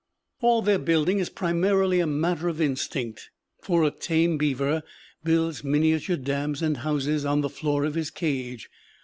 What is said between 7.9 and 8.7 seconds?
his cage.